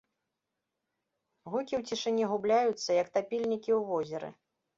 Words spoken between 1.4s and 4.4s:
Гукі ў цішыні губляюцца, як тапельнікі ў возеры.